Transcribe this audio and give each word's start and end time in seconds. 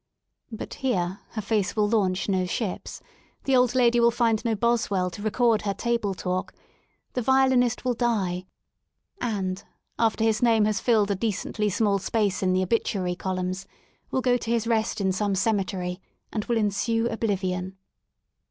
But 0.51 0.73
here, 0.81 1.19
her 1.33 1.43
face 1.43 1.75
will 1.75 1.87
launch 1.87 2.27
no 2.27 2.47
ships; 2.47 3.03
the 3.43 3.55
old 3.55 3.75
lady 3.75 3.99
will 3.99 4.09
find 4.09 4.43
no 4.43 4.55
Boswell 4.55 5.11
to 5.11 5.21
record 5.21 5.61
her 5.61 5.75
table 5.75 6.15
talk; 6.15 6.55
the 7.13 7.21
violinist 7.21 7.85
will 7.85 7.93
die 7.93 8.47
and, 9.21 9.63
after 9.99 10.23
his 10.23 10.41
name 10.41 10.65
has 10.65 10.79
filled 10.81 11.11
a 11.11 11.15
decently 11.15 11.69
small 11.69 11.99
space 11.99 12.41
in 12.41 12.51
the 12.51 12.63
obituary 12.63 13.13
columns, 13.13 13.67
will 14.09 14.21
go 14.21 14.37
to 14.37 14.49
his 14.49 14.65
rest 14.65 15.01
in 15.01 15.11
some 15.11 15.35
cemetery— 15.35 16.01
and 16.33 16.45
will 16.45 16.57
ensue 16.57 17.05
oblivion. 17.07 17.77